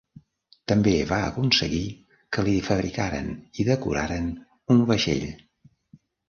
També 0.69 0.93
va 1.09 1.17
aconseguir 1.25 1.81
que 2.37 2.45
li 2.47 2.55
fabricaren 2.69 3.29
i 3.33 3.67
decoraren 3.69 4.33
un 4.77 4.83
vaixell. 4.91 5.29